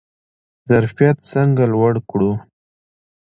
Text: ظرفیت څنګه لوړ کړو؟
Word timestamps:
ظرفیت 0.69 1.17
څنګه 1.31 1.63
لوړ 1.73 1.93
کړو؟ 2.09 2.31